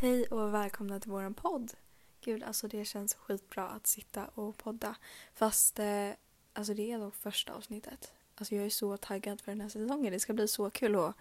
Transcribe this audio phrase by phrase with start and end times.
[0.00, 1.72] Hej och välkomna till våran podd.
[2.20, 4.96] Gud, alltså det känns skitbra att sitta och podda.
[5.34, 6.10] Fast eh,
[6.52, 8.12] alltså det är dock första avsnittet.
[8.34, 10.12] Alltså jag är så taggad för den här säsongen.
[10.12, 11.14] Det ska bli så kul att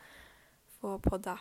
[0.80, 1.40] få podda.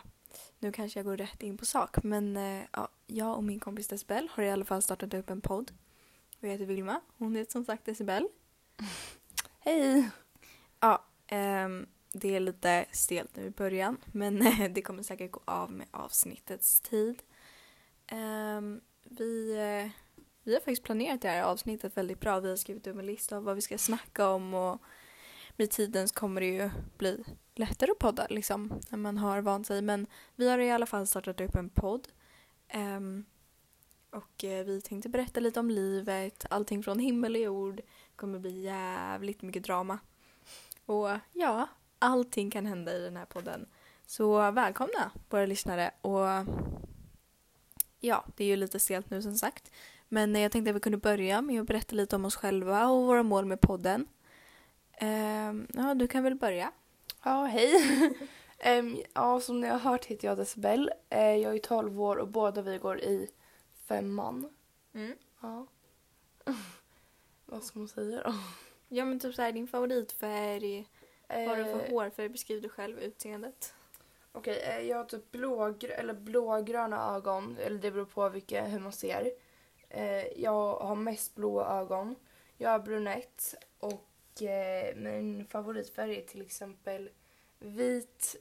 [0.59, 3.87] Nu kanske jag går rätt in på sak men eh, ja, jag och min kompis
[3.87, 5.71] Decibel har i alla fall startat upp en podd.
[6.39, 7.01] Jag heter Vilma.
[7.17, 8.27] Hon heter som sagt Decibel.
[9.59, 10.09] Hej!
[10.79, 15.41] Ja, ehm, det är lite stelt nu i början men eh, det kommer säkert gå
[15.45, 17.23] av med avsnittets tid.
[18.11, 19.91] Um, vi, eh,
[20.43, 22.39] vi har faktiskt planerat det här avsnittet väldigt bra.
[22.39, 24.81] Vi har skrivit upp en lista av vad vi ska snacka om och
[25.55, 27.23] med tiden så kommer det ju bli
[27.55, 29.81] lättare att podda liksom när man har vant sig.
[29.81, 32.07] Men vi har i alla fall startat upp en podd.
[32.73, 33.25] Um,
[34.11, 37.75] och eh, vi tänkte berätta lite om livet, allting från himmel och jord.
[37.75, 39.99] Det kommer bli jävligt mycket drama.
[40.85, 41.67] Och ja,
[41.99, 43.65] allting kan hända i den här podden.
[44.05, 46.27] Så välkomna våra lyssnare och
[47.99, 49.71] ja, det är ju lite stelt nu som sagt.
[50.09, 53.07] Men jag tänkte att vi kunde börja med att berätta lite om oss själva och
[53.07, 54.07] våra mål med podden.
[54.93, 56.71] Ehm, ja, du kan väl börja?
[57.23, 57.73] Ja, hej!
[58.59, 60.91] Em, ja, som ni har hört heter jag Decibel.
[61.09, 63.29] Eh, jag är 12 år och båda vi går i
[63.87, 64.49] femman.
[65.41, 65.67] Ja.
[67.45, 68.33] Vad ska man säga då?
[68.87, 70.87] Ja men typ såhär din favoritfärg,
[71.27, 73.73] vad har du för Eh, hårfärg, beskriv du själv utseendet.
[74.37, 77.57] Okej, eh, jag har typ blågr- eller blågröna ögon.
[77.57, 79.31] Eller det beror på vilka, hur man ser.
[79.89, 82.15] Eh, jag har mest blåa ögon.
[82.57, 87.09] Jag är brunett och eh, min favoritfärg är till exempel
[87.59, 88.35] vit,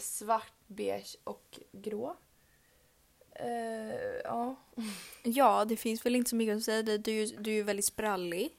[0.00, 2.16] svart, beige och grå.
[4.24, 4.56] Ja.
[5.22, 6.82] Ja, det finns väl inte så mycket att säga.
[6.82, 8.50] Du, du, är ju väldigt sprallig.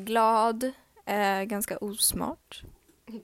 [0.00, 0.72] Glad,
[1.46, 2.62] ganska osmart.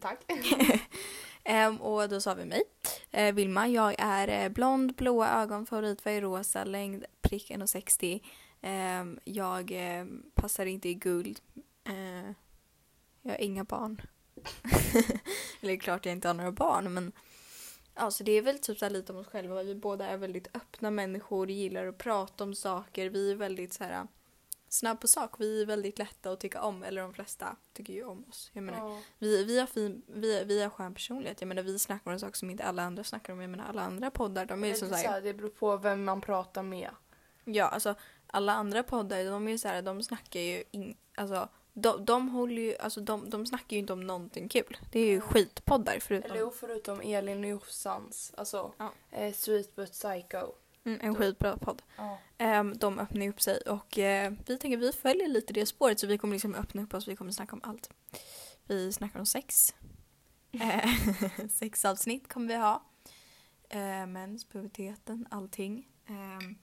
[0.01, 0.21] Tack.
[1.51, 2.63] Ehm, och då sa vi mig.
[3.11, 8.21] Eh, Vilma, jag är eh, blond, blåa ögon, favoritfärg rosa, längd prick 1,60.
[8.61, 11.41] Ehm, jag ehm, passar inte i guld.
[13.23, 14.01] Jag har inga barn.
[15.61, 17.13] Eller klart jag inte har några barn men
[17.95, 19.63] Alltså det är väl typ så här lite om oss själva.
[19.63, 23.11] Vi båda är väldigt öppna människor, gillar att prata om saker.
[23.11, 24.07] Vi är väldigt så här
[24.73, 25.35] snabb på sak.
[25.39, 26.83] Vi är väldigt lätta att tycka om.
[26.83, 28.51] Eller de flesta tycker ju om oss.
[28.53, 29.01] Jag menar, Ja.
[29.19, 31.41] vi, vi, har fin, vi, vi har skön personlighet.
[31.41, 33.41] Jag menar, vi snackar om saker som inte alla andra snackar om.
[33.41, 36.05] Jag menar, alla andra poddar, de är ju så så här, det beror på vem
[36.05, 36.91] man pratar med.
[37.45, 37.95] Ja, alltså
[38.27, 42.29] alla andra poddar, de är ju så här, de snackar ju in, alltså de, de
[42.29, 44.77] håller ju, alltså de, de snackar ju inte om någonting kul.
[44.93, 48.33] Det är ju skitpoddar förutom Eller förutom Elin och Jossans.
[48.37, 48.93] Alltså, Ja.
[49.11, 50.53] eh, Sweet But Psycho.
[50.85, 51.83] Mm, en skitbra podd.
[51.97, 52.19] Ja.
[52.39, 56.07] Ehm, de öppnar upp sig och eh, vi tänker vi följer lite det spåret så
[56.07, 57.91] vi kommer liksom öppna upp oss, vi kommer snacka om allt.
[58.65, 59.75] Vi snackar om sex.
[60.53, 60.91] Eh,
[61.51, 62.85] Sexavsnitt kommer vi ha.
[63.69, 65.89] Eh, mens, puberteten, allting.
[66.07, 66.59] Ehm,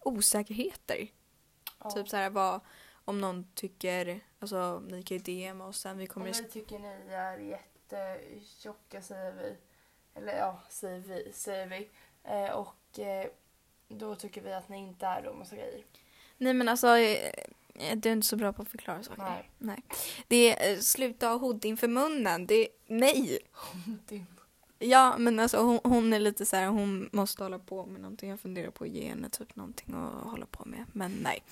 [0.00, 1.08] osäkerheter.
[1.78, 1.90] Ja.
[1.90, 2.60] Typ så här vad
[3.08, 6.78] om någon tycker, alltså ni kan ju DM oss sen, vi Om kommer ni tycker
[6.78, 9.56] ni är jättetjocka säger vi.
[10.14, 11.32] Eller ja, säger vi.
[11.32, 11.90] Säger vi.
[12.24, 13.30] Eh, och eh,
[13.88, 15.84] då tycker vi att ni inte är och massa grejer.
[16.38, 17.32] Nej men alltså, eh,
[17.96, 19.22] du är inte så bra på att förklara saker.
[19.22, 19.50] Nej.
[19.58, 19.82] Nej.
[20.28, 23.38] Det är eh, sluta ha hodd inför munnen, det nej!
[24.08, 24.24] Det-
[24.80, 28.30] Ja men alltså hon, hon är lite så här, hon måste hålla på med någonting.
[28.30, 30.84] Jag funderar på att ge henne typ någonting att hålla på med.
[30.92, 31.42] Men nej.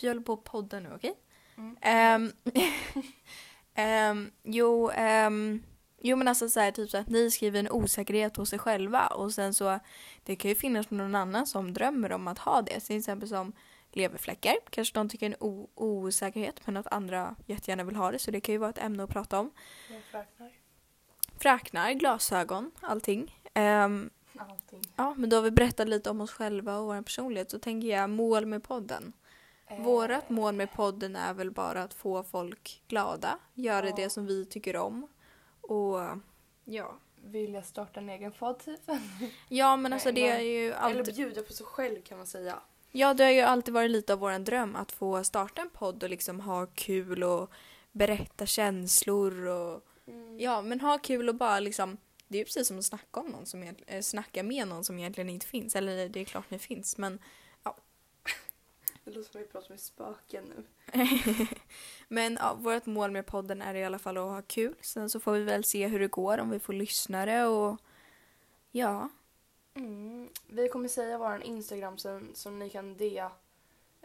[0.00, 1.14] Vi håller på att podda nu, okej?
[1.56, 1.76] Mm.
[1.80, 2.32] Ehm,
[3.74, 5.62] ehm, jo, ehm,
[6.06, 9.06] jo men alltså så här, typ så att ni skriver en osäkerhet hos er själva
[9.06, 9.78] och sen så
[10.24, 12.80] det kan ju finnas någon annan som drömmer om att ha det.
[12.80, 13.52] Till exempel som
[13.92, 14.54] leverfläckar.
[14.70, 15.34] Kanske de tycker en
[15.74, 19.02] osäkerhet men att andra jättegärna vill ha det så det kan ju vara ett ämne
[19.04, 19.50] att prata om.
[19.90, 20.50] Jag räknar.
[21.38, 23.40] Fräknar, glasögon, allting.
[23.54, 24.80] Ehm, Allting.
[24.96, 27.88] ja men då har vi berättat lite om oss själva och vår personlighet så tänker
[27.88, 29.12] jag mål med podden.
[29.70, 33.94] Eh, Vårat mål med podden är väl bara att få folk glada, göra Ja.
[33.96, 35.08] det som vi tycker om
[35.68, 36.00] och
[36.64, 36.98] ja.
[37.26, 38.80] Vill jag starta en egen podd typ?
[39.48, 42.58] Ja men alltså det är ju Eller alltid, bjuda på sig själv kan man säga.
[42.92, 46.02] ja det har ju alltid varit lite av våran dröm att få starta en podd
[46.02, 47.50] och liksom ha kul och
[47.92, 50.40] berätta känslor och Mm.
[50.40, 51.96] ja men ha kul och bara liksom
[52.28, 54.98] det är ju precis som att snacka om någon som eh, snacka med någon som
[54.98, 55.76] egentligen inte finns.
[55.76, 57.18] Eller det är klart ni finns men
[59.04, 60.64] Det låter som att vi pratar med spöken nu.
[62.08, 64.74] Men ja, vårt mål med podden är i alla fall att ha kul.
[64.80, 67.78] Sen så får vi väl se hur det går om vi får lyssnare och
[68.70, 69.08] ja.
[69.74, 70.28] Mm.
[70.46, 73.30] Vi kommer säga vår Instagram sen, så ni kan dea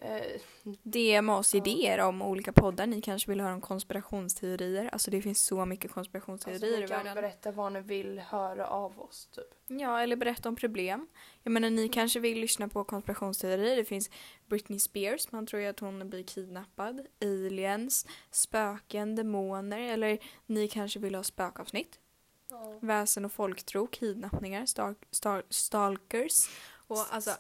[0.02, 0.42] Eh,
[0.84, 2.88] DM oss idéer om olika poddar.
[2.88, 4.90] Ni kanske vill höra om konspirationsteorier.
[4.94, 7.16] Alltså det finns så mycket alltså, konspirationsteorier ni i kan världen.
[7.16, 9.30] berätta vad ni vill höra av oss.
[9.36, 9.46] Typ.
[9.68, 11.08] Ja, eller berätta om problem.
[11.44, 13.76] Jag menar, ni kanske vill lyssna på konspirationsteorier.
[13.76, 14.10] Det finns
[14.48, 17.08] Britney Spears, man tror ju att hon blir kidnappad.
[17.22, 19.80] Aliens, spöken, demoner.
[19.80, 22.00] Eller ni kanske vill ha spökavsnitt.
[22.50, 22.80] Ja.
[22.82, 24.66] Väsen och folktro, kidnappningar,
[25.12, 26.50] star- stalkers.
[26.88, 27.32] Och alltså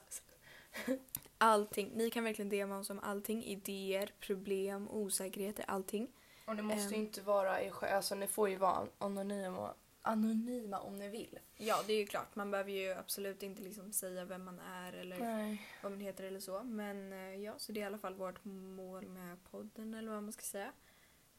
[1.40, 1.92] allting.
[1.96, 3.44] Ni kan verkligen DMa oss om allting.
[3.44, 6.08] Idéer, problem, osäkerheter, allting.
[6.46, 7.02] Och det måste Ehm.
[7.02, 7.96] inte vara er själv.
[7.96, 11.40] Alltså ni får ju vara anonyma, anonyma om ni vill.
[11.58, 12.36] Ja, det är ju klart.
[12.36, 15.62] Man behöver ju absolut inte liksom säga vem man är eller Nej.
[15.84, 16.64] vad man heter eller så.
[16.64, 20.24] Men eh, ja, så det är i alla fall vårt mål med podden eller vad
[20.24, 20.72] man ska säga.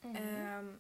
[0.02, 0.17] Mm.
[0.17, 0.79] Ehm,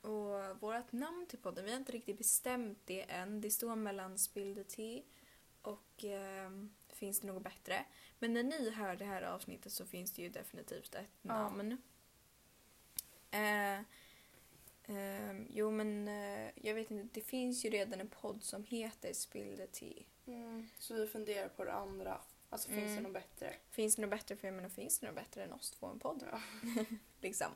[0.00, 3.40] och vårt namn till podden, vi har inte riktigt bestämt det än.
[3.40, 5.02] Det står mellan Spill the Tea
[5.62, 7.84] och ehm, Finns det något bättre?
[8.18, 11.32] Men när ni hör det här avsnittet så finns det ju definitivt ett Ja.
[11.32, 11.76] namn.
[13.30, 13.80] Eh,
[14.86, 19.12] ehm, jo men eh, jag vet inte, det finns ju redan en podd som heter
[19.12, 20.02] Spill the Tea.
[20.26, 20.68] Mm.
[20.78, 22.20] Så vi funderar på det andra.
[22.50, 23.02] Alltså finns det Mm.
[23.02, 23.54] något bättre?
[23.70, 25.98] Finns det något bättre för jag menar, finns det något bättre än oss två en
[25.98, 26.22] podd?
[26.32, 26.40] Ja.
[27.20, 27.48] liksom.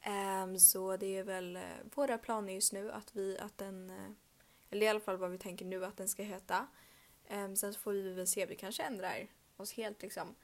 [0.00, 1.62] Ehm, så det är väl eh,
[1.94, 4.10] våra planer just nu att vi, att den, eh,
[4.70, 6.66] eller i alla fall vad vi tänker nu att den ska heta.
[7.30, 9.26] Um, sen så får vi väl se, vi kanske ändrar
[9.56, 10.34] oss helt liksom.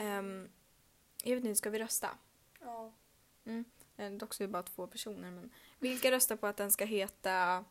[0.00, 0.50] Um,
[1.24, 2.18] jag vet inte, ska vi rösta?
[2.60, 2.92] Ja.
[3.96, 6.84] Eh, dock så är det bara två personer men vilka röstar på att den ska
[6.84, 7.64] heta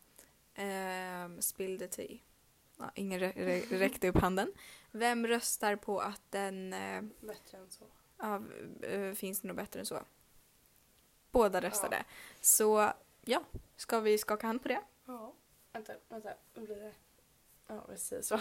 [0.57, 2.17] um, Spill the tea?
[2.77, 4.51] Ja, ingen rä- rä- räckte upp handen.
[4.91, 7.85] Vem röstar på att den eh, Bättre än så.
[8.17, 8.41] Ja,
[8.81, 9.99] eh, finns det något bättre än så?
[11.31, 12.03] Båda röstade.
[12.41, 12.91] Så
[13.25, 13.43] ja,
[13.75, 14.81] ska vi skaka hand på det?
[15.05, 15.33] Ja.
[15.73, 16.33] Vänta, vänta.
[16.53, 16.93] Blir det?
[17.67, 18.39] Ja, precis så.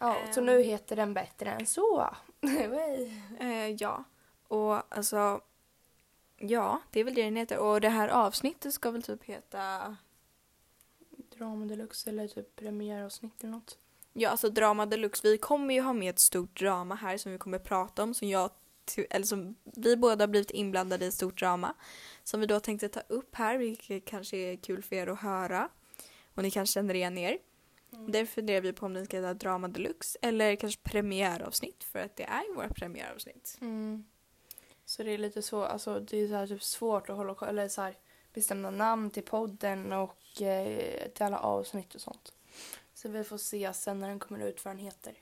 [0.00, 0.46] ja, så Ehm.
[0.46, 2.14] nu heter den bättre än så.
[3.40, 4.04] Eh, ja,
[4.48, 5.40] och alltså
[6.36, 7.58] ja, det är väl det den heter.
[7.58, 9.96] Och det här avsnittet ska väl typ heta
[11.38, 13.78] Drama deluxe eller typ premiäravsnitt eller något.
[14.12, 15.28] Ja, alltså drama deluxe.
[15.28, 18.28] Vi kommer ju ha med ett stort drama här som vi kommer prata om som
[18.28, 18.50] jag
[19.10, 21.74] eller som vi båda har blivit inblandade i ett stort drama
[22.24, 25.68] som vi då tänkte ta upp här, vilket kanske är kul för er att höra
[26.36, 27.38] och ni kanske känner igen er.
[27.92, 28.12] Mm.
[28.12, 32.16] Därför funderar vi på om den ska heta drama deluxe eller kanske premiäravsnitt för att
[32.16, 33.58] det är ju våra premiäravsnitt.
[33.60, 34.04] Mm.
[34.84, 37.68] Så det är lite så, alltså det är så här typ svårt att hålla eller
[37.68, 37.96] så här
[38.34, 42.32] bestämma namn till podden och eh, till alla avsnitt och sånt.
[42.94, 45.14] Så vi får se sen när den kommer ut vad den heter.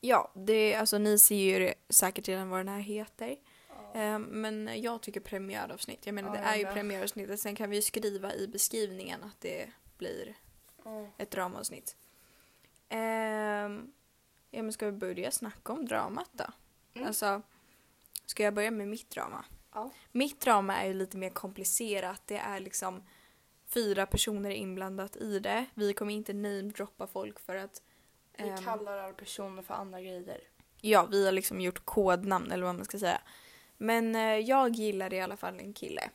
[0.00, 3.36] Ja, det, alltså ni ser ju säkert redan vad den här heter.
[3.94, 6.06] Eh, Men jag tycker premiäravsnitt.
[6.06, 7.40] Jag menar Ja, det är ju premiäravsnittet.
[7.40, 9.68] Sen kan vi ju skriva i beskrivningen att det
[10.02, 10.34] blir
[10.84, 11.06] Mm.
[11.18, 11.96] ett dramaavsnitt.
[12.88, 13.92] Ehm,
[14.50, 16.44] ja men ska vi börja snacka om dramat då?
[16.94, 17.06] Mm.
[17.06, 17.42] Alltså,
[18.26, 19.44] ska jag börja med mitt drama?
[19.74, 19.90] Ja.
[20.12, 22.22] Mitt drama är ju lite mer komplicerat.
[22.26, 23.02] Det är liksom
[23.66, 25.66] fyra personer inblandat i det.
[25.74, 27.82] Vi kommer inte namedroppa folk för att
[28.36, 30.40] Vi ehm, kallar alla personer för andra grejer.
[30.80, 33.20] Ja, vi har liksom gjort kodnamn eller vad man ska säga.
[33.76, 36.10] Men eh, jag gillar i alla fall en kille.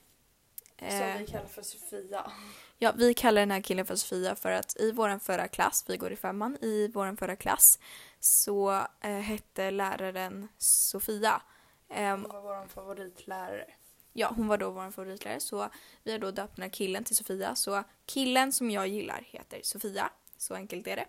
[0.79, 2.31] Som Eh, vi kallar för Sofia.
[2.77, 5.97] Ja, vi kallar den här killen för Sofia för att i våran förra klass, vi
[5.97, 7.79] går i femman, i våran förra klass
[8.19, 8.71] så
[9.01, 11.41] eh, hette läraren Sofia.
[11.89, 13.65] Ehm, Hon var vår favoritlärare.
[14.13, 15.69] ja, hon var då vår favoritlärare så
[16.03, 17.55] vi har då döpt den här killen till Sofia.
[17.55, 21.05] Så killen som jag gillar heter Sofia, så enkelt är det.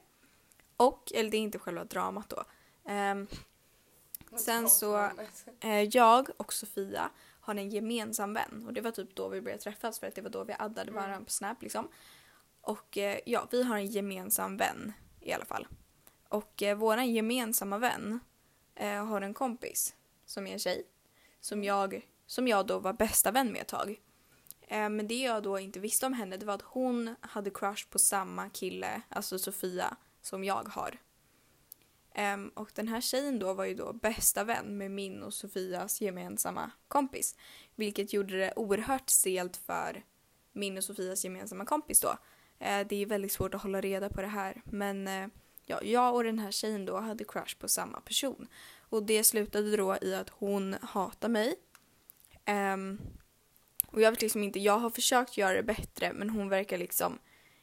[0.77, 2.45] Och, eller det är inte själva dramat då.
[2.89, 3.27] Ehm,
[4.37, 5.11] Sen så-
[5.61, 7.11] Eh, jag och Sofia
[7.57, 10.23] har en gemensam vän och det var typ då vi började träffas för att det
[10.23, 10.95] var då vi addade Mm.
[10.95, 11.89] varandra på Snap liksom.
[12.61, 15.67] Och eh, ja, vi har en gemensam vän i alla fall.
[16.29, 18.21] Och eh, våran gemensamma vän
[18.75, 19.95] eh, har en kompis
[20.27, 20.87] som är en tjej
[21.41, 24.01] som jag, som jag då var bästa vän med ett tag.
[24.61, 27.89] Eh, men det jag då inte visste om henne det var att hon hade crush
[27.91, 30.99] på samma kille, alltså Sofia, som jag har.
[32.15, 36.01] Um, och den här tjejen då var ju då bästa vän med min och Sofias
[36.01, 37.37] gemensamma kompis.
[37.75, 40.05] Vilket gjorde det oerhört stelt för
[40.53, 42.09] min och Sofias gemensamma kompis då.
[42.09, 44.63] Uh, det är väldigt svårt att hålla reda på det här.
[44.65, 45.29] Men uh,
[45.67, 48.49] ja, jag och den här tjejen då hade crush på samma person.
[48.81, 51.55] Och det slutade då i att hon hatar mig.
[52.75, 53.01] Um,
[53.87, 57.19] och jag vet liksom inte, jag har försökt göra det bättre men hon verkar liksom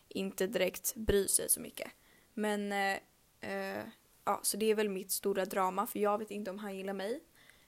[0.07, 1.91] inte direkt bry sig så mycket.
[2.33, 3.83] Men uh,
[4.25, 6.93] ja, så det är väl mitt stora drama för jag vet inte om han gillar
[6.93, 7.23] mig.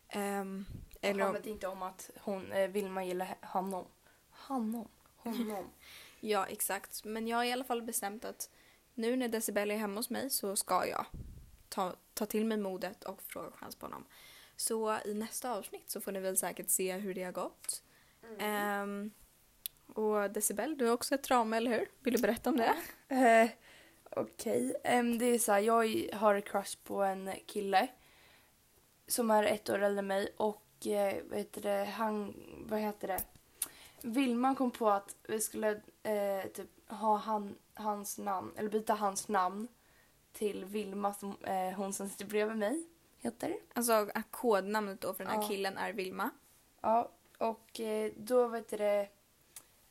[0.10, 0.66] Ehm,
[1.02, 3.86] eller Han om, vet inte om att hon, eh, Vilma gillar honom.
[4.30, 4.88] Honom.
[5.16, 5.70] Honom.
[6.20, 7.04] ja, exakt.
[7.04, 8.50] Men jag har i alla fall bestämt att
[8.94, 11.06] nu när Decibel är hemma hos mig så ska jag
[11.70, 14.06] ta, ta till mig modet och fråga chans på honom.
[14.56, 17.84] Så i nästa avsnitt så får ni väl säkert se hur det har gått.
[18.24, 18.40] Mm.
[18.40, 19.12] Ehm,
[19.88, 21.88] och Decibel, du har också ett drama, eller hur?
[22.00, 22.76] Vill du berätta om det?
[23.16, 23.50] Eh,
[24.22, 27.88] Okej, Em, det är så här, jag har crush på en kille
[29.08, 32.34] som är ett år äldre än mig och eh, vad heter det, han,
[32.70, 33.20] vad heter det,
[34.02, 39.28] Vilma kom på att vi skulle eh, typ ha han, hans namn, eller byta hans
[39.28, 39.68] namn
[40.34, 42.84] till Vilma som eh, hon som sitter bredvid mig
[43.18, 43.56] heter.
[43.74, 45.48] Alltså kodnamnet då för den här Ja.
[45.48, 46.30] killen är Vilma.
[46.82, 47.82] Ja, och
[48.16, 49.10] då vet det,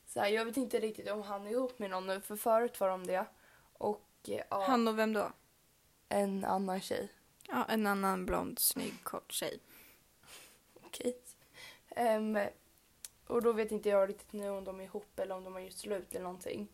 [0.07, 2.81] så här, jag vet inte riktigt om han är ihop med någon nu för förut
[2.81, 3.27] var de det.
[3.73, 5.33] Och ja, Han och vem då?
[6.09, 7.09] en annan tjej.
[7.49, 9.61] Ja, en annan blond, snygg, kort tjej.
[10.75, 11.19] Okej.
[11.89, 12.39] Ehm,
[13.27, 15.61] och då vet inte jag riktigt nu om de är ihop eller om de har
[15.61, 16.69] gjort slut eller någonting.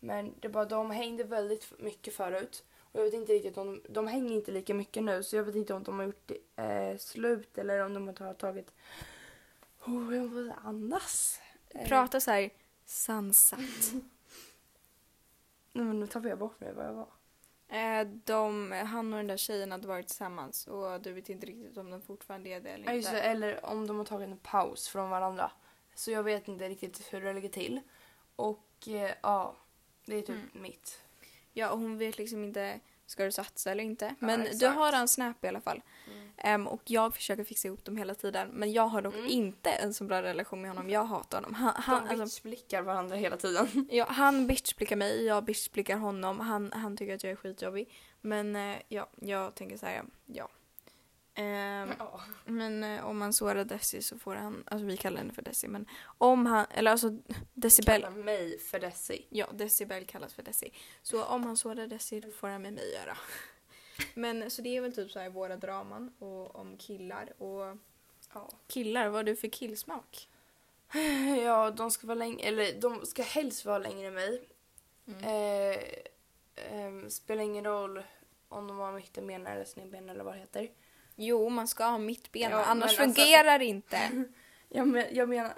[0.00, 2.64] Men det är bara de hängde väldigt mycket förut.
[2.92, 5.44] Och jag vet inte riktigt om de, de hänger inte lika mycket nu så jag
[5.44, 8.72] vet inte om de har gjort eh, slut eller om de har tagit...
[9.84, 11.40] Oh, jag måste andas.
[11.68, 12.50] Eh, Prata så här
[12.84, 13.60] sansat.
[15.72, 17.08] Nej men nu tappade jag bort mig vad jag var.
[17.68, 21.78] Eh, de, han och den där tjejen hade varit tillsammans och du vet inte riktigt
[21.78, 23.28] om de fortfarande är det eller Ja, just det, inte.
[23.28, 25.50] eller om de har tagit en paus från varandra.
[25.94, 27.80] Så jag vet inte riktigt hur det ligger till.
[28.36, 29.56] Och eh, ja,
[30.04, 30.62] det är typ Mm.
[30.62, 31.02] mitt.
[31.52, 34.14] Ja, och hon vet liksom inte, ska du satsa eller inte?
[34.18, 34.76] Men du exakt.
[34.76, 35.82] har en snap i alla fall.
[36.36, 38.48] Ehm, och jag försöker fixa ihop dem hela tiden.
[38.48, 39.26] Men jag har dock Mm.
[39.26, 40.90] inte en så bra relation med honom.
[40.90, 41.54] Jag hatar honom.
[41.54, 43.88] Han, han, de alltså, bitchblickar varandra hela tiden.
[43.90, 46.40] ja, han bitchblickar mig, jag bitchblickar honom.
[46.40, 47.88] Han, han tycker att jag är skitjobbig.
[48.20, 50.48] Men eh, ja, jag tänker säga ja.
[51.40, 52.20] Ehm, Ja.
[52.44, 55.68] Men eh, om man sårar Desi så får han, alltså vi kallar henne för Desi,
[55.68, 55.86] men
[56.18, 57.10] om han, eller alltså
[57.54, 59.26] Decibel, Kalla mig för Desi.
[59.30, 60.70] ja Decibel kallas för Desi.
[61.02, 63.16] Så om han sårar Desi då får han med mig göra.
[64.14, 67.76] Men så det är väl typ så här våra draman och om killar och
[68.34, 68.48] Ja.
[68.68, 70.28] killar, vad har du för killsmak?
[71.44, 74.48] ja, de ska vara längre, eller de ska helst vara längre än mig.
[75.06, 75.24] Mm.
[75.24, 75.78] Eh,
[76.54, 78.02] ehm, spelar ingen roll
[78.48, 80.68] om de har mittenben eller snedben eller vad det heter.
[81.22, 84.24] Jo, man ska ha mittbena, Ja, annars men alltså- fungerar det inte.
[84.72, 85.52] Jag, men, jag menar,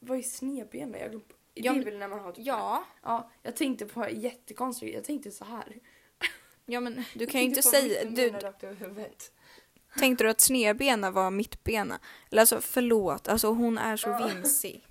[0.00, 0.98] vad är snedbena?
[0.98, 1.20] Jag,
[1.54, 4.94] det är väl när man har typ Ja, Ja, jag tänkte på jättekonstigt.
[4.94, 5.76] Jag tänkte så här.
[6.66, 8.30] ja men du kan ju inte säga, du,
[9.98, 11.98] tänkte du att snedbena var mittbena?
[12.30, 14.26] Eller alltså förlåt, alltså hon är så Ja.
[14.26, 14.86] vimsig.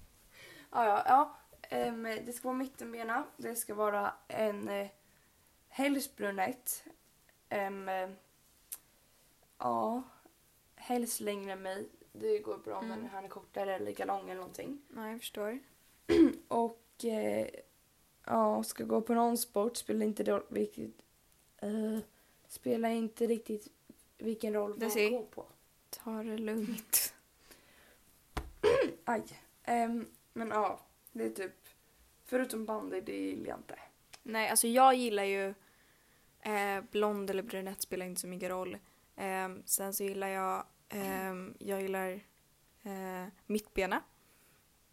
[0.72, 1.39] Ja, ja, ja.
[1.77, 3.24] Ehm, det ska vara mittenbena.
[3.38, 4.88] Det ska vara en eh,
[5.70, 6.84] helst brunett.
[7.50, 8.10] Ehm, eh,
[9.60, 10.03] ja,
[10.84, 11.88] helst längre än mig.
[12.12, 13.06] Det går bra om Mm.
[13.13, 14.82] han är kortare eller lika lång eller någonting.
[14.90, 15.60] Nej, jag förstår.
[16.48, 17.48] Och eh,
[18.25, 19.78] ja, ska gå på någon sport.
[19.78, 20.92] Spelar inte roll vilket...
[21.58, 21.98] eh,
[22.48, 23.68] spelar inte riktigt
[24.18, 25.46] vilken roll man går på.
[25.90, 27.13] Ta det lugnt.
[29.06, 29.24] Aj.
[29.63, 30.80] Ehm, men ja,
[31.12, 31.56] det är typ...
[32.25, 33.80] Förutom bandy, det gillar jag inte.
[34.24, 35.54] Nej, alltså jag gillar ju
[36.40, 38.78] eh, blond eller brunett spelar inte så mycket roll.
[39.16, 42.12] Eh, sen så gillar jag, eh, jag gillar
[42.83, 44.01] eh, mittbena,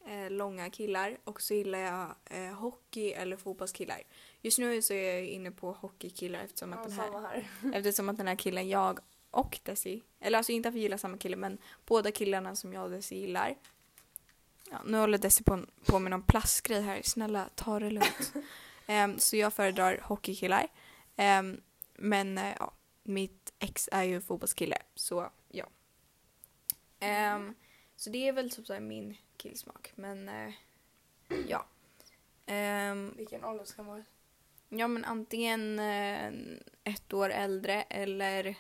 [0.07, 4.03] eh, långa killar och så gillar jag eh, hockey eller fotbollskillar.
[4.43, 7.75] Just nu så är jag inne på hockeykillar eftersom att, Ja, den här, här.
[7.75, 11.19] eftersom att den här killen jag och Desi, eller alltså inte att vi gillar samma
[11.19, 13.57] kille men båda killarna som jag och Desi gillar.
[14.71, 18.33] Ja, nu håller Desi på, på med någon plastgrej här, snälla ta det lugnt.
[18.87, 20.67] Ehm, så jag föredrar hockeykillar.
[21.17, 21.61] Ehm,
[21.95, 25.31] men eh, ja, mitt ex är ju fotbollskille, så
[27.01, 27.55] Ehm,
[27.97, 30.53] så det är väl typ så här min killsmak, men eh,
[31.49, 31.67] ja.
[32.47, 34.05] Ehm, Vilken ålder ska man vara?
[34.69, 36.33] ja men antingen eh,
[36.85, 38.57] ett år äldre eller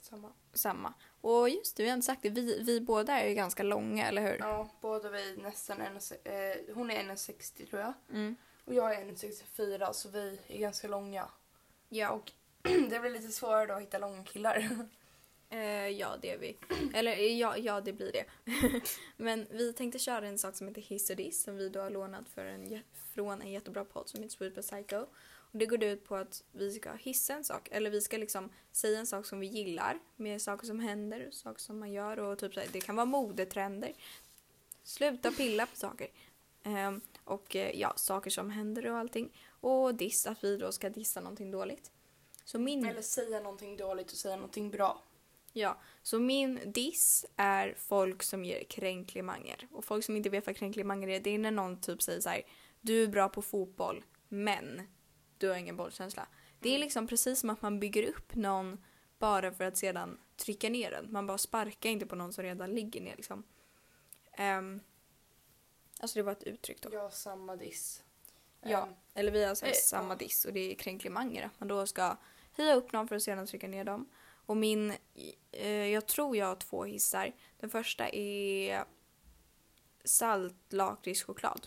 [0.00, 0.32] Samma.
[0.52, 0.94] samma.
[1.20, 4.06] Och just det, vi har inte sagt det, vi, vi båda är ju ganska långa,
[4.08, 4.36] eller hur?
[4.38, 7.92] Ja, båda vi är nästan en, eh, Hon är 1,60 tror jag.
[8.10, 8.36] Mm.
[8.64, 11.28] Och jag är 1,64 så vi är ganska långa.
[11.88, 12.10] Ja.
[12.10, 12.32] Och
[12.62, 14.68] det blir lite svårare då att hitta långa killar.
[15.52, 16.56] Eh, ja, det är vi.
[16.94, 18.24] Eller eh, ja, ja, det blir det.
[19.16, 21.90] Men vi tänkte köra en sak som heter Hiss och Diss som vi då har
[21.90, 22.80] lånat för en,
[23.14, 25.06] från en jättebra podd som heter Sweet but Psycho.
[25.52, 28.50] Och det går ut på att vi ska hissa en sak, eller vi ska liksom
[28.72, 32.38] säga en sak som vi gillar med saker som händer, saker som man gör och
[32.38, 33.92] typ så här, det kan vara modetrender.
[34.84, 36.08] Sluta pilla på saker.
[36.62, 39.38] Ehm, och eh, ja, saker som händer och allting.
[39.60, 41.90] Och diss, att vi då ska dissa någonting dåligt.
[42.44, 42.86] Så min...
[42.86, 45.02] Eller säga någonting dåligt och säga någonting bra.
[45.52, 49.68] Ja, så min diss är folk som ger kränklimanger.
[49.72, 52.28] Och folk som inte vet vad kränklimanger är, det är när någon typ säger så
[52.28, 52.42] här:
[52.80, 54.82] du är bra på fotboll, men
[55.38, 56.26] du har ingen bollkänsla.
[56.60, 56.80] Det är Mm.
[56.84, 58.84] liksom precis som att man bygger upp någon
[59.18, 61.12] bara för att sedan trycka ner den.
[61.12, 63.44] Man bara sparkar inte på någon som redan ligger ner liksom.
[64.32, 64.80] Ehm,
[66.00, 66.98] alltså det var ett uttryck då.
[66.98, 68.02] Har samma diss.
[68.60, 70.18] Ja, Ehm, eller vi har så här eh, samma ja.
[70.18, 71.50] diss och det är kränklimanger.
[71.58, 72.16] Man då ska
[72.52, 74.08] höja upp någon för att sedan trycka ner dem.
[74.46, 74.92] Och min,
[75.52, 77.32] eh, jag tror jag har två hissar.
[77.60, 78.84] Den första är
[80.04, 81.66] salt lakritschoklad.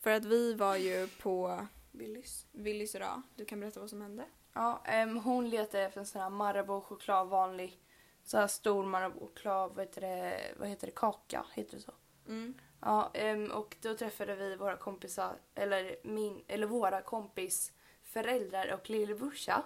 [0.00, 2.46] För att vi var ju på Willys.
[2.52, 3.22] Willys idag.
[3.34, 4.24] Du kan berätta vad som hände.
[4.52, 7.80] Ja, ehm, hon letade efter en sån här Marabou-choklad, vanlig.
[8.24, 11.92] Så här stor Marabou-choklad, vad heter det, vad heter det, kaka, heter det så?
[12.28, 12.54] Mm.
[12.80, 17.72] Ja, ehm, och då träffade vi våra kompisar, eller, min, eller våra kompis
[18.02, 19.62] föräldrar och lillebrorsa.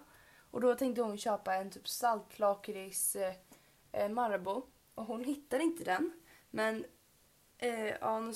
[0.51, 3.35] Och då tänkte hon köpa en typ saltlakrits eh,
[3.93, 4.63] eh, Marabou.
[4.95, 6.13] Och hon hittade inte den.
[6.51, 6.85] Men,
[7.59, 8.35] eh, ja, nu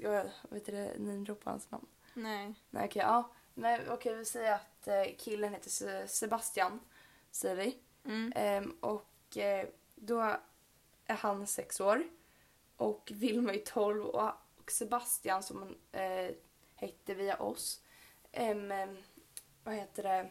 [0.00, 1.86] jag, vet du det, namedroppa hans namn?
[2.14, 2.54] Nej.
[2.70, 3.30] Nej, okej, ja.
[3.54, 6.80] Men okej, vi säger att eh, killen heter Se- Sebastian,
[7.30, 7.78] säger vi.
[8.04, 8.32] Mm.
[8.36, 10.20] Ehm, och eh, då
[11.06, 12.02] är han sex år
[12.76, 14.30] och Vilma är 12 och,
[14.70, 16.30] Sebastian som han eh,
[16.74, 17.82] hette via oss.
[18.32, 18.96] ehm,
[19.64, 20.30] vad heter det?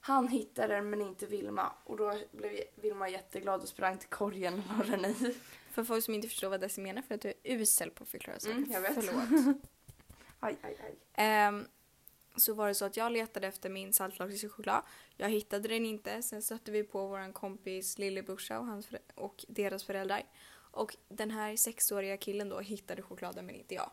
[0.00, 4.62] Han hittade den men inte Vilma och då blev Vilma jätteglad och sprang till korgen
[4.80, 5.36] och la den i.
[5.70, 8.08] För folk som inte förstår vad Desi menar för att du är usel på att
[8.08, 8.56] förklara saker.
[8.56, 8.94] Mm, jag vet.
[8.94, 9.56] Förlåt.
[10.40, 10.96] Aj, aj, aj.
[11.14, 11.66] Ehm,
[12.36, 14.82] så var det så att jag letade efter min saltlakritschoklad.
[15.16, 16.22] Jag hittade den inte.
[16.22, 20.22] Sen stötte vi på vår kompis lillebrorsa och, hans och deras föräldrar.
[20.72, 23.90] Och den här sexåriga killen då hittade chokladen men inte jag.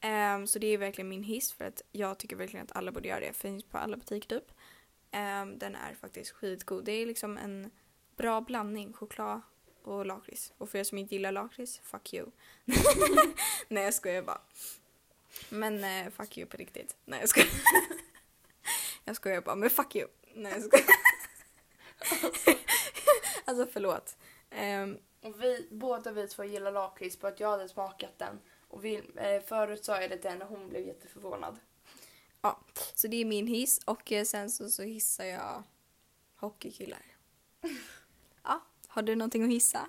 [0.00, 3.08] Ehm, så det är verkligen min hiss för att jag tycker verkligen att alla borde
[3.08, 3.32] göra det.
[3.32, 4.52] Finns på alla butiker typ.
[5.12, 6.84] Um, den är faktiskt skitgod.
[6.84, 7.70] Det är liksom en
[8.16, 9.40] bra blandning choklad
[9.82, 10.52] och lakrits.
[10.58, 12.26] Och för er som inte gillar lakrits, fuck you.
[13.68, 14.40] Nej jag skojar bara.
[15.48, 16.96] Men eh, fuck you på riktigt.
[17.04, 17.50] Nej jag skojar.
[19.04, 20.08] jag skojar bara, men fuck you.
[20.34, 20.86] Nej jag skojar.
[23.44, 24.16] alltså förlåt.
[24.50, 28.40] Um, Och vi, båda vi två gillar lakrits på att jag hade smakat den.
[28.68, 31.58] Och vi, eh, förut sa jag det till henne och hon blev jätteförvånad
[32.94, 35.62] så det är min hiss och eh, sen så, så hissar jag
[36.36, 37.02] hockeykillar.
[38.42, 39.88] ja, har du någonting att hissa?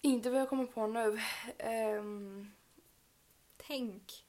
[0.00, 1.20] Inte vad jag kommer på nu.
[1.58, 2.50] Ehm,
[3.56, 4.26] Tänk.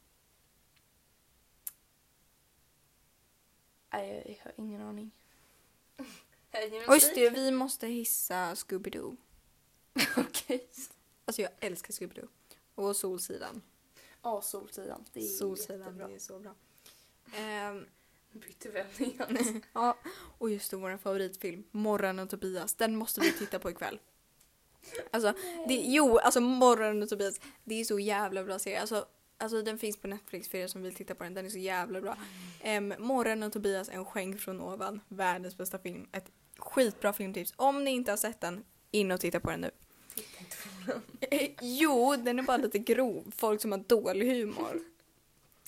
[3.94, 5.12] nej, jag, har ingen aning.
[6.90, 9.18] Just det, vi måste hissa Scooby-Doo.
[10.18, 10.70] Okej.
[11.26, 12.28] Alltså jag älskar Scooby-Doo.
[12.76, 13.62] Och Solsidan.
[14.22, 15.06] Ja, Solsidan.
[15.14, 16.08] Det är Solsidan, jättebra.
[16.08, 16.56] det är så bra.
[17.32, 19.62] Nu bytte ämne igen.
[19.74, 19.98] ja,
[20.38, 22.76] och just det, vår favoritfilm, Morran och Tobias.
[22.76, 24.00] Den måste vi titta på ikväll.
[25.12, 25.34] Alltså,
[25.68, 28.82] det, jo, alltså Morran och Tobias, det är så jävla bra serie.
[28.82, 29.06] Alltså,
[29.38, 31.58] alltså den finns på Netflix för er som vill titta på den, den är så
[31.58, 32.18] jävla bra.
[32.66, 36.08] Um, Morran och Tobias, En skänk från ovan, världens bästa film.
[36.12, 37.54] Ett skitbra filmtips.
[37.56, 39.72] Om ni inte har sett den, in och titta på den nu.
[40.16, 41.40] Titta inte på den.
[41.40, 43.34] Eh, jo, den är bara lite grov.
[43.38, 44.82] Folk som har dålig humor.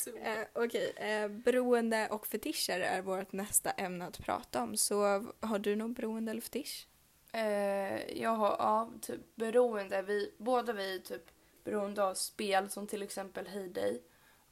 [0.05, 4.77] Eh, Okej, eh, beroende och fetischer är vårt nästa ämne att prata om.
[4.77, 5.01] Så
[5.39, 6.88] har du någon beroende eller fetisch?
[7.33, 10.01] Eh, jag har ja, typ beroende.
[10.01, 11.31] Vi, båda vi är typ
[11.63, 14.01] beroende av spel som till exempel Hay Day.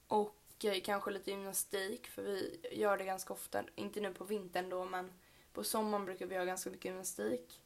[0.07, 3.63] Och eh, kanske lite gymnastik för vi gör det ganska ofta.
[3.75, 5.13] Inte nu på vintern då men
[5.53, 7.61] på sommaren brukar vi göra ganska mycket gymnastik.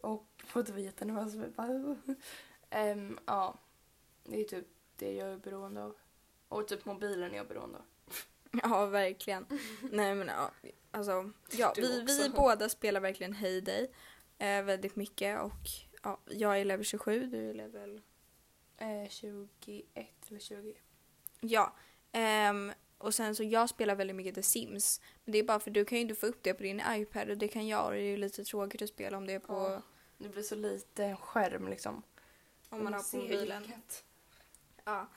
[0.00, 1.96] Och båda vi är jättenervösa.
[2.70, 3.58] Ehm, Ja,
[4.24, 4.66] det är typ
[4.96, 5.96] det jag är beroende av.
[6.50, 7.84] Och typ mobilen är jag beroende av.
[8.62, 9.46] Ja, verkligen.
[9.92, 10.50] Nej men ja,
[10.90, 12.30] alltså, ja Du vi, vi också.
[12.30, 13.88] båda spelar verkligen Hay
[14.38, 15.68] eh, väldigt mycket och
[16.02, 18.02] ja, jag är level 27, du är level...
[18.76, 19.86] Eh, 21
[20.28, 20.74] eller 20.
[21.40, 21.76] Ja.
[22.12, 25.00] ehm, och sen så jag spelar väldigt mycket The Sims.
[25.24, 27.30] Men det är bara för du kan ju inte få upp det på din iPad
[27.30, 29.38] och det kan jag och det är ju lite tråkigt att spela om det är
[29.38, 29.52] på...
[29.54, 29.82] Ja.
[30.18, 32.02] Det blir så lite skärm liksom.
[32.68, 33.72] Om man har på mobilen.
[34.84, 35.08] Ja.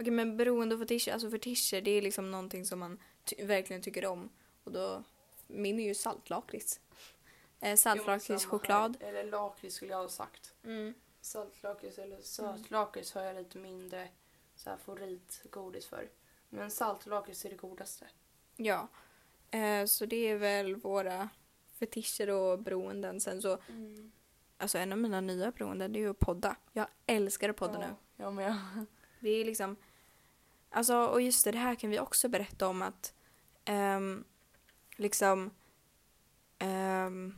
[0.00, 3.82] Okej men beroende och fetischer, alltså fetischer det är liksom någonting som man ty- verkligen
[3.82, 4.28] tycker om.
[4.64, 5.02] Och då,
[5.46, 6.80] min är ju saltlakrits.
[7.60, 8.96] Eh, Saltlakritschoklad.
[9.00, 10.54] Eller lakrits skulle jag ha sagt.
[10.64, 10.94] Mm.
[11.20, 14.08] Saltlakrits eller sötlakrits har jag lite mindre
[14.56, 16.08] så här favoritgodis för.
[16.48, 18.06] Men saltlakrits är det godaste.
[18.56, 18.88] Ja.
[19.50, 21.28] Eh, så det är väl våra
[21.78, 23.20] fetischer och beroenden.
[23.20, 23.58] Sen så,
[24.56, 26.56] alltså en av mina nya beroenden det är ju att podda.
[26.72, 27.94] Jag älskar att podda nu.
[28.16, 28.56] Ja, men jag...
[29.20, 29.76] Det är liksom,
[30.70, 33.12] alltså och just det, det här kan vi också berätta om att
[33.64, 34.24] ehm,
[34.96, 35.50] liksom
[36.58, 37.34] ehm,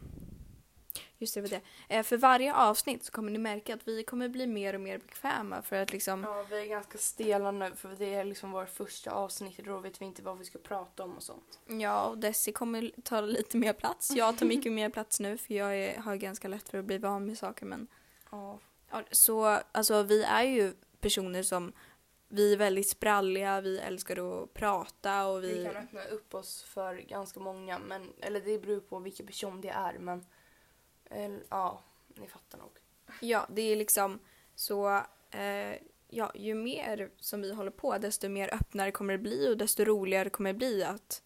[1.21, 1.61] Just det, det.
[1.89, 4.99] Eh, för varje avsnitt så kommer ni märka att vi kommer bli mer och mer
[4.99, 8.69] bekväma för att liksom Ja, vi är ganska stela nu för det är liksom vårt
[8.69, 11.61] första avsnitt och då vet vi inte vad vi ska prata om och sånt.
[11.67, 14.11] Ja, och Desi kommer ta lite mer plats.
[14.11, 16.99] Jag tar mycket mer plats nu för jag är, har ganska lätt för att bli
[16.99, 17.87] van med saker men
[18.31, 18.59] Ja.
[18.91, 21.73] Ja, så alltså vi är ju personer som
[22.33, 25.65] vi är väldigt spralliga, vi älskar att prata och Vi vi...
[25.65, 29.69] kan öppna upp oss för ganska många, men, eller det beror på vilken person det
[29.69, 30.27] är men
[31.11, 31.83] eller, ja,
[32.15, 32.71] ni fattar nog.
[33.21, 34.19] Ja, det är liksom
[34.55, 35.03] så...
[35.31, 35.75] Eh,
[36.09, 39.85] ja, ju mer som vi håller på desto mer öppnare kommer det bli och desto
[39.85, 41.23] roligare kommer det bli att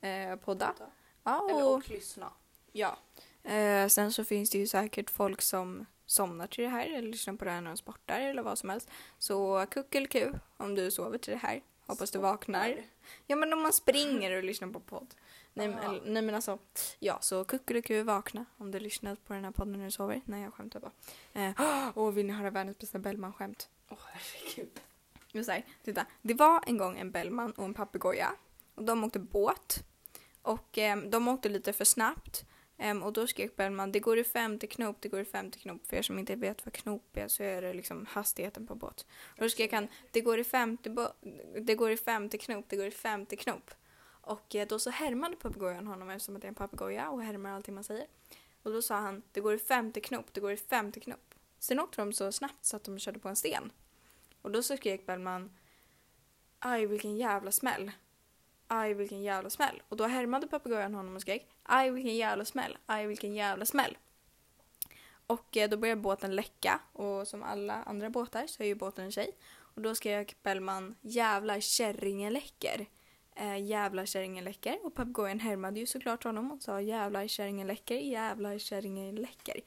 [0.00, 0.74] eh, podda.
[1.22, 2.32] Ja, Eller och, och lyssna.
[2.72, 2.98] ja.
[3.42, 7.34] Eh, sen så finns det ju säkert folk som somnar till det här eller lyssnar
[7.34, 8.90] på det här när de sportar eller vad som helst.
[9.18, 11.62] Så kuckelku om du sover till det här.
[11.86, 12.76] Hoppas du vaknar.
[13.26, 15.14] Ja men om man springer och lyssnar på podd.
[15.54, 16.58] Nej, men- eller, nej men alltså,
[16.98, 20.20] ja så kuckeliku vakna om du lyssnar på den här podden när du sover.
[20.24, 20.92] Nej jag skämtar bara.
[21.32, 23.68] Eh, och vill ni höra världens bästa Bellman-skämt?
[23.88, 24.80] Åh herregud.
[25.32, 26.06] Det var så här, titta.
[26.22, 28.32] Det var en gång en Bellman och en papegoja.
[28.74, 29.84] Och de åkte båt.
[30.42, 32.44] Och ehm, de åkte lite för snabbt.
[32.78, 35.86] Um, och då skrek Bellman, det går i 50 knop, det går i 50 knop.
[35.86, 39.06] För er som inte vet vad knop är så är det liksom hastigheten på båt.
[39.26, 40.90] Och då skrek han, det går i 50,
[41.60, 43.70] det går i 50 knop, det går i 50 knop.
[44.04, 47.50] Och eh, då så härmade papegojan honom eftersom att det är en papegoja och härmar
[47.50, 48.06] allting man säger.
[48.62, 51.34] Och då sa han, det går i 50 knop, det går i 50 knop.
[51.58, 53.72] Sen åkte de så snabbt så att de körde på en sten.
[54.42, 55.56] Och då så skrek Bellman,
[56.58, 57.92] aj vilken jävla smäll.
[58.68, 59.82] Aj vilken jävla smäll.
[59.88, 63.96] Och då härmade papegojan honom och skrek, aj vilken jävla smäll, aj vilken jävla smäll.
[65.26, 69.04] Och eh, då började båten läcka och som alla andra båtar så är ju båten
[69.04, 69.30] en tjej.
[69.74, 72.86] Och då skrek Bellman jävlar kärringen läcker.
[73.36, 74.78] Eh, jävlar kärringen läcker.
[74.82, 79.60] Och papegojan härmade ju såklart honom och sa jävlar kärringen läcker, jävlar kärringen läcker.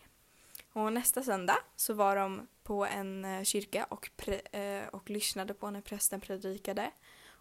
[0.74, 5.54] Och nästa söndag så var de på en eh, kyrka och, pre- eh, och lyssnade
[5.54, 6.92] på när prästen predikade.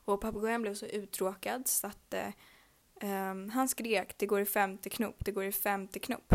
[0.07, 2.29] Och papegojan blev så uttråkad så att eh,
[3.01, 6.35] ehm, han skrek det går i 50 knop, det går i 50 knop.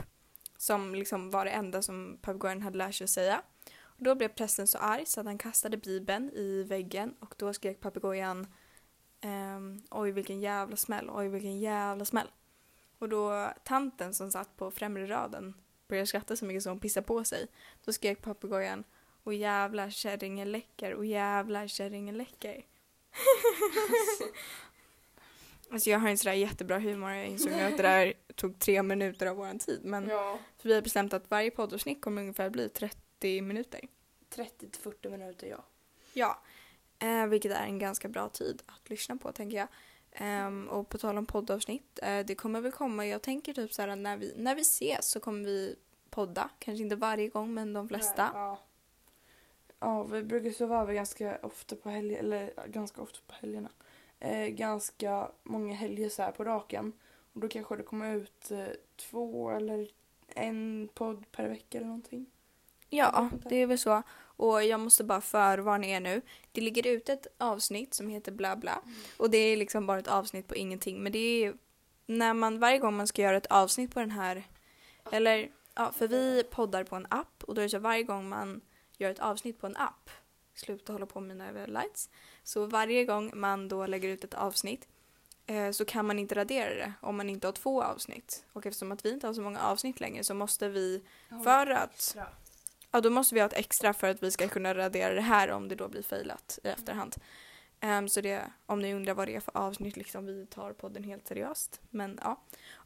[0.58, 3.42] Som liksom var det enda som papegojan hade lärt sig att säga.
[3.74, 7.54] Och då blev prästen så arg så att han kastade bibeln i väggen och då
[7.54, 8.48] skrek papegojan
[9.22, 12.28] ehm, oj vilken jävla smäll, oj vilken jävla smäll.
[13.00, 15.54] Och då tanten som satt på främre raden
[15.88, 17.48] började skratta så mycket så hon pissade på sig.
[17.86, 18.84] Då skrek papegojan
[19.24, 22.66] och jävlar kärringen läcker och jävlar kärringen läcker.
[25.72, 27.12] alltså jag har inte sådär jättebra humor.
[27.12, 29.80] Jag insåg nu att det där tog tre minuter av våran tid.
[29.84, 30.40] Men Ja.
[30.58, 33.82] för vi har bestämt att varje poddavsnitt kommer ungefär bli 30 minuter.
[34.30, 35.66] 30 till 40 minuter ja.
[36.14, 36.42] Ja,
[37.00, 39.68] eh, vilket är en ganska bra tid att lyssna på tänker jag.
[40.12, 43.96] Ehm, och på tal om poddavsnitt, eh, det kommer väl komma, jag tänker typ såhär
[43.96, 45.76] när vi, när vi ses så kommer vi
[46.10, 46.50] podda.
[46.60, 48.32] Kanske inte varje gång men de flesta.
[48.34, 48.40] Ja.
[48.50, 48.64] Ja,
[50.12, 53.70] vi brukar sova över ganska ofta på helger, eller ja, ganska ofta på helgerna.
[54.20, 56.94] Eh, ganska många helger så här på raken.
[57.34, 58.66] Och då kanske det kommer ut eh,
[58.96, 59.88] två eller
[60.28, 62.26] en podd per vecka eller någonting.
[62.90, 64.04] Ja, det är väl så.
[64.20, 66.22] Och jag måste bara förvarna er nu.
[66.52, 68.82] Det ligger ut ett avsnitt som heter bla bla.
[69.18, 71.04] Och det är liksom bara ett avsnitt på ingenting.
[71.04, 71.54] Men det är
[72.06, 74.44] när man varje gång man ska göra ett avsnitt på den här.
[75.12, 78.30] Eller ja, för vi poddar på en app och då är det så varje gång
[78.30, 78.62] man
[79.02, 80.10] gör ett avsnitt på en app.
[80.54, 82.10] Sluta hålla på med mina lights.
[82.44, 84.88] Så varje gång man då lägger ut ett avsnitt
[85.46, 88.46] eh, så kan man inte radera det om man inte har två avsnitt.
[88.54, 91.04] Och eftersom att vi inte har så många avsnitt längre så måste vi
[91.44, 92.18] för att.
[92.92, 95.52] Ja, då måste vi ha ett extra för att vi ska kunna radera det här
[95.52, 97.16] om det då blir failat i efterhand.
[97.80, 101.04] Ehm, så det, om ni undrar vad det är för avsnitt, liksom vi tar podden
[101.04, 101.82] helt seriöst.
[101.90, 102.42] Men ja.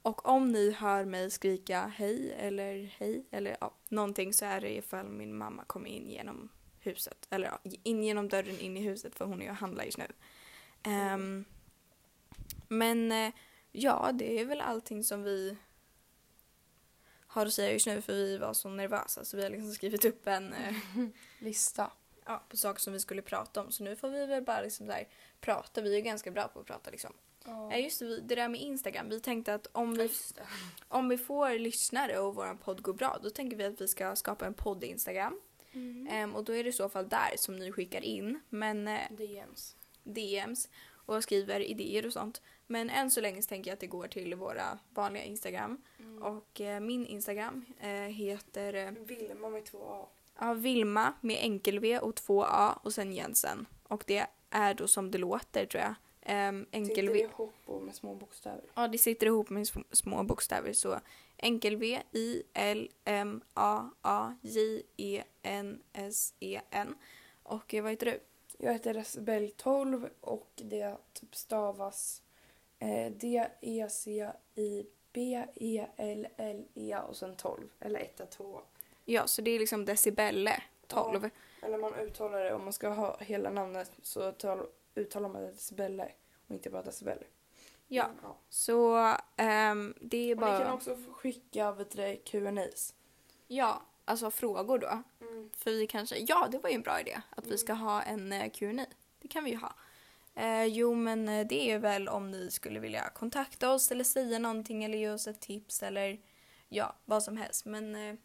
[0.06, 4.76] Och om ni hör mig skrika hej eller hej eller ja, någonting så är det
[4.76, 7.28] ifall min mamma kommer in genom huset.
[7.30, 10.08] Eller ja, in genom dörren in i huset för hon är och handlar just nu.
[10.84, 11.46] Ehm,
[12.68, 13.34] men eh,
[13.72, 15.58] ja, det är väl allting som vi
[17.28, 20.06] har att säga just nu för vi var så nervösa så vi har liksom skrivit
[20.06, 20.76] upp en eh,
[21.40, 21.92] Lista.
[22.26, 23.72] ja, på saker som vi skulle prata om.
[23.72, 25.08] Så nu får vi väl bara liksom här,
[25.42, 25.82] prata.
[25.82, 27.14] Vi är ganska bra på att prata liksom.
[27.46, 27.78] Ja.
[27.78, 29.10] Just det, det där med Instagram.
[29.10, 30.10] Vi tänkte att om vi,
[30.88, 34.16] om vi får lyssnare och vår podd går bra då tänker vi att vi ska
[34.16, 35.40] skapa en podd-Instagram.
[35.74, 36.08] Mm.
[36.12, 39.12] Ehm, och då är det i så fall där som ni skickar in men eh,
[39.12, 39.76] DMs.
[40.04, 40.70] DMs
[41.06, 42.42] och skriver idéer och sånt.
[42.68, 45.82] Men än så länge så tänker jag att det går till våra vanliga Instagram.
[46.00, 46.24] Mm.
[46.24, 50.08] Och eh, min Instagram eh, heter eh, Vilma med två A.
[50.40, 53.66] Ja, Vilma med enkel V och två A och sen Jensen.
[53.84, 55.96] Och det är då som det låter tror jag.
[56.30, 58.64] Um, enkel Sitter ihop och med små bokstäver.
[58.76, 61.00] Ja, det sitter ihop med sm- små bokstäver så
[61.38, 66.96] enkel V, I, L, M, A, A, J, E, N, S, E, N.
[67.44, 68.20] Och eh, vad heter du?
[68.58, 72.22] Jag heter Decibel 12 och det typ stavas
[72.80, 73.12] eh,
[75.66, 77.70] D-E-C-I-B-E-L-L-E och sen 12.
[77.80, 78.62] Eller 1 2
[79.06, 81.30] Ja, så det är liksom decibelle 12.
[81.62, 85.52] Eller man uttalar det, om man ska ha hela namnet så tal, uttalar man det
[85.52, 86.12] decibelle
[86.48, 87.24] och inte bara decibel.
[87.88, 88.38] Ja, Men, ja.
[88.50, 88.96] så
[89.36, 90.74] ehm, det är Och ni kan bara...
[90.74, 92.94] också skicka vet du, Q&As.
[93.48, 95.04] Ja, alltså frågor då.
[95.22, 95.50] Mm.
[95.54, 96.18] För vi kanske...
[96.18, 98.86] Ja, det var ju en bra idé att vi ska ha en uh, Q&A.
[99.20, 99.76] Det kan vi ju ha.
[100.36, 104.40] Eh, jo, men eh, det är väl om ni skulle vilja kontakta oss eller säga
[104.40, 106.20] någonting eller ge oss ett tips eller
[106.70, 107.66] ja, vad som helst.
[107.66, 108.16] Men eh,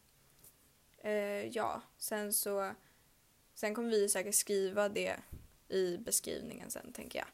[1.12, 2.74] eh, ja, sen så...
[3.54, 5.16] Sen kommer vi säkert skriva det
[5.70, 7.28] i beskrivningen sen, tänker jag.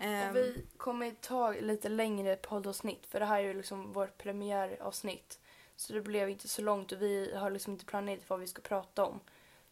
[0.00, 0.30] Ehm.
[0.30, 5.38] Och vi kommer ta lite längre poddavsnitt för det här är ju liksom vårt premiäravsnitt.
[5.76, 8.62] Så det blev inte så långt och vi har liksom inte planerat vad vi ska
[8.62, 9.20] prata om.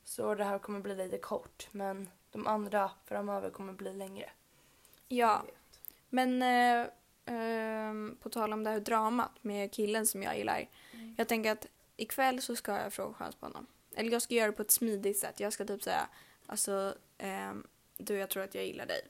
[0.04, 4.30] Så det här kommer bli lite kort men de andra framöver kommer bli längre.
[5.08, 5.42] Ja,
[6.08, 6.86] men eh,
[7.24, 10.68] ehm, på tal om det här dramat med killen som jag gillar.
[10.92, 11.14] Mm.
[11.18, 13.66] Jag tänker att ikväll så ska jag fråga chans på honom.
[13.94, 15.40] Eller jag ska göra det på ett smidigt sätt.
[15.40, 16.08] Jag ska typ säga,
[16.46, 17.66] alltså, ehm,
[18.06, 19.00] du jag tror att jag gillar dig.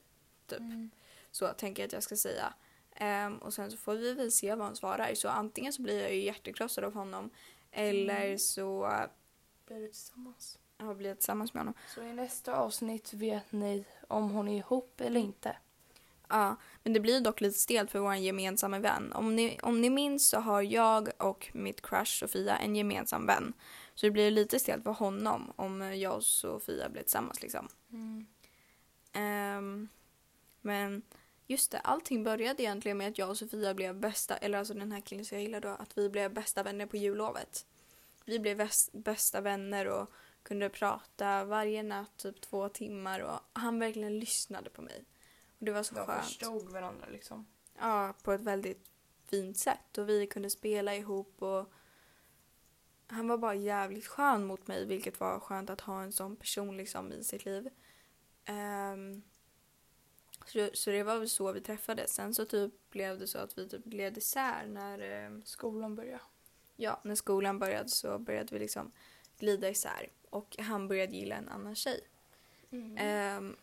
[0.46, 0.58] Typ.
[0.60, 0.90] Mm.
[1.30, 2.54] Så tänker jag att jag ska säga.
[2.94, 5.14] Ehm, och sen så får vi väl se vad han svarar.
[5.14, 7.30] Så antingen så blir jag ju hjärtekrossad av honom.
[7.70, 8.38] Eller Mm.
[8.38, 8.92] så
[9.66, 10.58] Blir det tillsammans.
[10.78, 11.74] ja, blir jag tillsammans med honom.
[11.94, 15.56] Så i nästa avsnitt vet ni om hon är ihop eller inte.
[16.28, 19.12] Ja, men det blir dock lite stelt för vår gemensamma vän.
[19.12, 23.52] Om ni, om ni minns så har jag och mitt crush Sofia en gemensam vän.
[23.94, 27.68] Så det blir lite stelt för honom om jag och Sofia blir tillsammans liksom.
[29.12, 29.88] Ehm,
[30.60, 31.02] men
[31.46, 34.92] just det, allting började egentligen med att jag och Sofia blev bästa, eller alltså den
[34.92, 37.66] här killen som jag gillar då, att vi blev bästa vänner på jullovet.
[38.24, 40.10] Vi blev väs- bästa vänner och
[40.42, 45.04] kunde prata varje natt typ två timmar och han verkligen lyssnade på mig.
[45.58, 46.24] Och det var så De skönt.
[46.24, 47.46] förstod varandra liksom.
[47.80, 48.90] Ja, på ett väldigt
[49.30, 49.98] fint sätt.
[49.98, 51.72] Och vi kunde spela ihop och
[53.06, 56.76] han var bara jävligt skön mot mig, vilket var skönt att ha en sån person
[56.76, 57.68] liksom i sitt liv.
[58.44, 59.22] Ehm,
[60.46, 62.14] så, så det var väl så vi träffades.
[62.14, 66.20] Sen så typ blev det så att vi typ gled isär när, ehm, Skolan börjar.
[66.76, 68.92] ja, när skolan började så började vi liksom
[69.38, 70.08] glida isär.
[70.30, 72.00] Och han började gilla en annan tjej.
[72.98, 73.56] Ehm,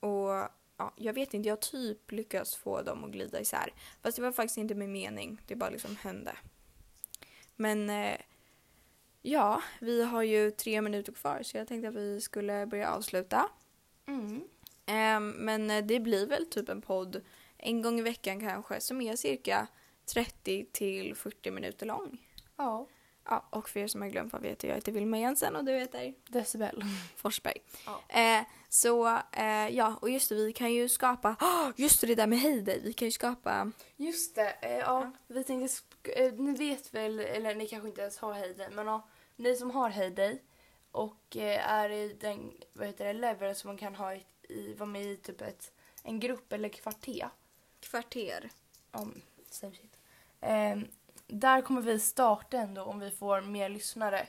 [0.00, 0.28] och
[0.76, 3.72] ja, jag vet inte, jag typ lyckats få dem att glida isär.
[4.02, 6.36] Fast det var faktiskt inte min mening, det bara liksom hände.
[7.56, 8.16] Men eh,
[9.22, 13.48] ja, vi har ju tre minuter kvar så jag tänkte att vi skulle börja avsluta.
[14.08, 14.42] Mm.
[14.86, 17.20] Ehm, men eh, det blir väl typ en podd
[17.58, 19.66] en gång i veckan kanske som är cirka
[20.14, 22.18] 30 till 40 minuter lång.
[22.56, 22.86] Ja.
[23.30, 25.64] Ja, och för er som har glömt vad vi heter, jag heter Vilma Jensen och
[25.64, 26.14] du heter?
[26.28, 26.84] Decibel.
[27.16, 27.58] Forsberg.
[27.86, 28.20] Ja.
[28.20, 32.14] Eh, så eh, ja, och just det, vi kan ju skapa, oh, just det, det
[32.14, 36.52] där med Heyday, vi kan ju skapa, Just det, eh, ja, vi tänkte, eh, ni
[36.52, 40.42] vet väl, eller ni kanske inte ens har Heyday, men ja, ni som har Heyday
[40.92, 44.74] och eh, är i den, vad heter det, level som man kan ha i, i
[44.74, 45.72] vara med i typ ett,
[46.02, 47.28] en grupp eller kvarter.
[47.80, 48.50] kvarter.
[48.90, 49.22] Om.
[50.40, 50.78] Eh,
[51.26, 54.26] där kommer vi starta ändå om vi får mer lyssnare.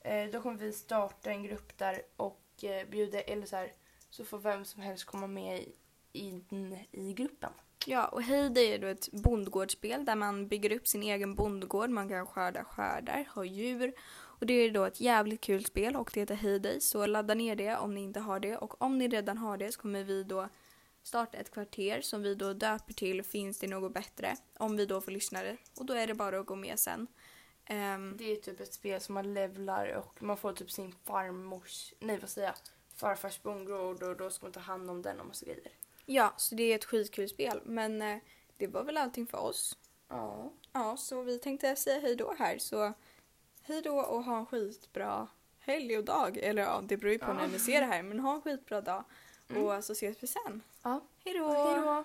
[0.00, 3.72] Eh, då kommer vi starta en grupp där och eh, bjuda, eller så här,
[4.10, 5.74] så får vem som helst komma med i,
[6.12, 7.52] in, i gruppen.
[7.86, 12.08] Ja, och Heyday är då ett bondgårdsspel där man bygger upp sin egen bondgård, man
[12.08, 13.92] kan skörda skördar, ha djur.
[14.40, 17.56] Och det är då ett jävligt kul spel och det heter Heyday, så ladda ner
[17.56, 18.56] det om ni inte har det.
[18.56, 20.48] Och om ni redan har det så kommer vi då
[21.02, 24.36] starta ett kvarter som vi då döper till Finns det något bättre?
[24.58, 25.56] Om vi då får lyssnare.
[25.78, 27.06] Och då är det bara att gå med sen.
[27.66, 31.92] Ehm, Det är typ ett spel som man levlar och man får typ sin farmors,
[32.00, 32.56] nej vad säger jag,
[32.96, 35.72] farfars bondgård och då ska man ta hand om den och massa grejer.
[36.06, 37.60] ja, så det är ett skitkul spel.
[37.64, 38.16] Men eh,
[38.56, 39.78] det var väl allting för oss.
[40.08, 40.52] Ja.
[40.72, 42.58] Ja, så vi tänkte säga hej då här.
[42.58, 42.92] Så
[43.66, 45.28] hej då och ha en skitbra
[45.60, 46.36] helg och dag.
[46.36, 47.32] Eller ja, det beror ju på Ja.
[47.34, 48.02] när ni ser det här.
[48.02, 49.04] Men ha en skitbra dag.
[49.48, 49.62] Mm.
[49.64, 50.62] Och så ses vi sen.
[50.82, 51.00] Ja.
[51.24, 51.48] Hej då!
[51.48, 52.04] Hej då!